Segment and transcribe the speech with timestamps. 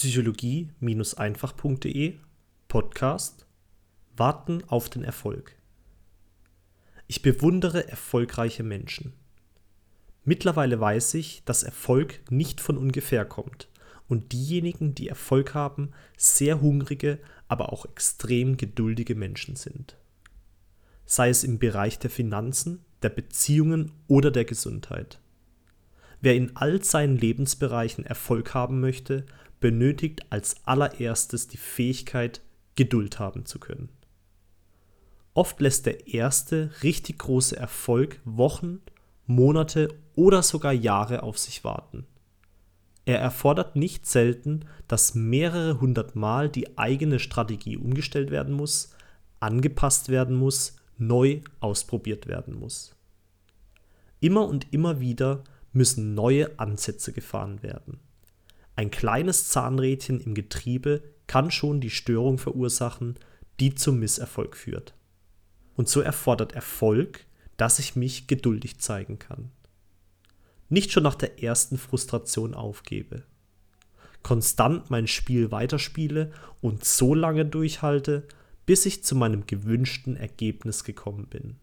[0.00, 2.14] psychologie-einfach.de
[2.68, 3.46] Podcast
[4.16, 5.56] Warten auf den Erfolg.
[7.08, 9.14] Ich bewundere erfolgreiche Menschen.
[10.22, 13.66] Mittlerweile weiß ich, dass Erfolg nicht von ungefähr kommt
[14.06, 17.18] und diejenigen, die Erfolg haben, sehr hungrige,
[17.48, 19.96] aber auch extrem geduldige Menschen sind.
[21.06, 25.18] Sei es im Bereich der Finanzen, der Beziehungen oder der Gesundheit.
[26.20, 29.26] Wer in all seinen Lebensbereichen Erfolg haben möchte,
[29.60, 32.40] benötigt als allererstes die Fähigkeit,
[32.76, 33.88] Geduld haben zu können.
[35.34, 38.80] Oft lässt der erste richtig große Erfolg Wochen,
[39.26, 42.06] Monate oder sogar Jahre auf sich warten.
[43.04, 48.90] Er erfordert nicht selten, dass mehrere hundert Mal die eigene Strategie umgestellt werden muss,
[49.40, 52.94] angepasst werden muss, neu ausprobiert werden muss.
[54.20, 58.00] Immer und immer wieder müssen neue Ansätze gefahren werden.
[58.78, 63.16] Ein kleines Zahnrädchen im Getriebe kann schon die Störung verursachen,
[63.58, 64.94] die zum Misserfolg führt.
[65.74, 69.50] Und so erfordert Erfolg, dass ich mich geduldig zeigen kann.
[70.68, 73.24] Nicht schon nach der ersten Frustration aufgebe.
[74.22, 78.28] Konstant mein Spiel weiterspiele und so lange durchhalte,
[78.64, 81.56] bis ich zu meinem gewünschten Ergebnis gekommen bin.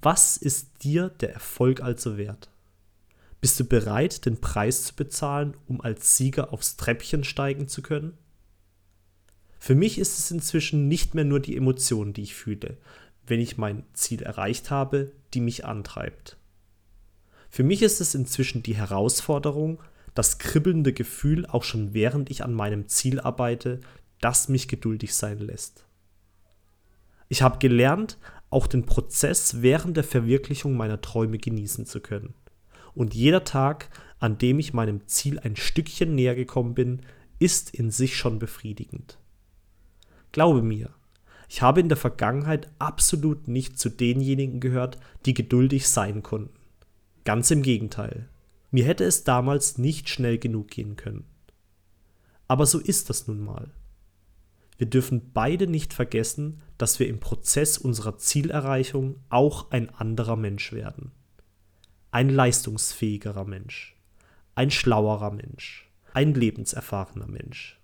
[0.00, 2.53] Was ist dir der Erfolg also wert?
[3.44, 8.16] Bist du bereit, den Preis zu bezahlen, um als Sieger aufs Treppchen steigen zu können?
[9.58, 12.78] Für mich ist es inzwischen nicht mehr nur die Emotion, die ich fühle,
[13.26, 16.38] wenn ich mein Ziel erreicht habe, die mich antreibt.
[17.50, 19.82] Für mich ist es inzwischen die Herausforderung,
[20.14, 23.82] das kribbelnde Gefühl auch schon während ich an meinem Ziel arbeite,
[24.22, 25.84] das mich geduldig sein lässt.
[27.28, 28.16] Ich habe gelernt,
[28.48, 32.32] auch den Prozess während der Verwirklichung meiner Träume genießen zu können
[32.94, 37.02] und jeder Tag, an dem ich meinem Ziel ein Stückchen näher gekommen bin,
[37.38, 39.18] ist in sich schon befriedigend.
[40.32, 40.90] Glaube mir,
[41.48, 46.58] ich habe in der Vergangenheit absolut nicht zu denjenigen gehört, die geduldig sein konnten.
[47.24, 48.28] Ganz im Gegenteil.
[48.70, 51.24] Mir hätte es damals nicht schnell genug gehen können.
[52.48, 53.70] Aber so ist das nun mal.
[54.76, 60.72] Wir dürfen beide nicht vergessen, dass wir im Prozess unserer Zielerreichung auch ein anderer Mensch
[60.72, 61.12] werden
[62.14, 63.96] ein leistungsfähigerer Mensch,
[64.54, 67.80] ein schlauerer Mensch, ein lebenserfahrener Mensch.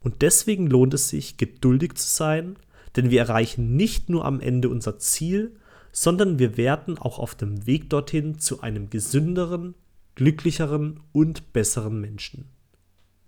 [0.00, 2.56] Und deswegen lohnt es sich, geduldig zu sein,
[2.96, 5.56] denn wir erreichen nicht nur am Ende unser Ziel,
[5.92, 9.74] sondern wir werden auch auf dem Weg dorthin zu einem gesünderen,
[10.14, 12.46] glücklicheren und besseren Menschen.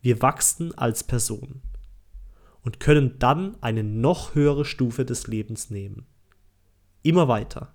[0.01, 1.61] Wir wachsen als Person
[2.63, 6.07] und können dann eine noch höhere Stufe des Lebens nehmen.
[7.03, 7.75] Immer weiter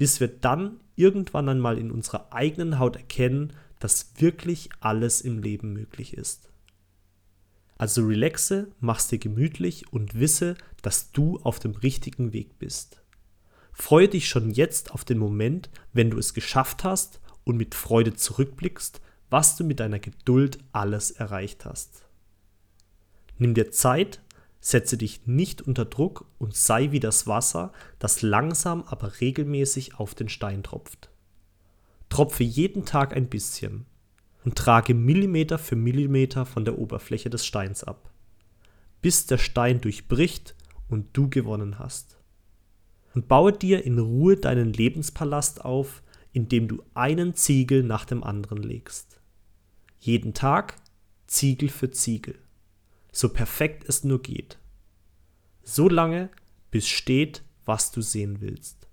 [0.00, 5.74] bis wir dann irgendwann einmal in unserer eigenen Haut erkennen, dass wirklich alles im Leben
[5.74, 6.48] möglich ist.
[7.76, 13.02] Also relaxe, mach's dir gemütlich und wisse, dass du auf dem richtigen Weg bist.
[13.74, 18.14] Freue dich schon jetzt auf den Moment, wenn du es geschafft hast und mit Freude
[18.14, 22.06] zurückblickst, was du mit deiner Geduld alles erreicht hast.
[23.36, 24.22] Nimm dir Zeit,
[24.60, 30.14] Setze dich nicht unter Druck und sei wie das Wasser, das langsam aber regelmäßig auf
[30.14, 31.10] den Stein tropft.
[32.10, 33.86] Tropfe jeden Tag ein bisschen
[34.44, 38.10] und trage Millimeter für Millimeter von der Oberfläche des Steins ab,
[39.00, 40.54] bis der Stein durchbricht
[40.88, 42.18] und du gewonnen hast.
[43.14, 48.62] Und baue dir in Ruhe deinen Lebenspalast auf, indem du einen Ziegel nach dem anderen
[48.62, 49.20] legst.
[49.98, 50.76] Jeden Tag
[51.26, 52.38] Ziegel für Ziegel
[53.12, 54.58] so perfekt es nur geht.
[55.62, 56.30] So lange,
[56.70, 58.88] bis steht, was du sehen willst.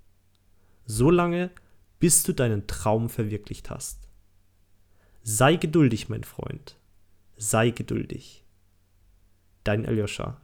[0.85, 1.51] So lange,
[2.00, 4.07] bis du deinen Traum verwirklicht hast.
[5.23, 6.77] Sei geduldig, mein Freund.
[7.35, 8.45] Sei geduldig.
[9.63, 10.39] Dein Aljoscha.